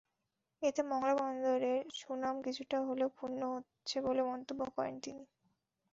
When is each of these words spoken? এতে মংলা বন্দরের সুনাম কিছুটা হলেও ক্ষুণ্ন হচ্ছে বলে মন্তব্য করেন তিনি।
এতে 0.61 0.81
মংলা 0.91 1.13
বন্দরের 1.19 1.81
সুনাম 1.99 2.35
কিছুটা 2.45 2.77
হলেও 2.87 3.09
ক্ষুণ্ন 3.11 3.41
হচ্ছে 3.55 3.97
বলে 4.05 4.21
মন্তব্য 4.29 4.61
করেন 4.75 4.95
তিনি। 4.99 5.23